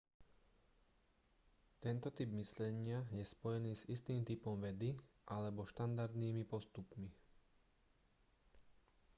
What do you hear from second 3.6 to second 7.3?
s istým typom vedy alebo štandardnými postupmi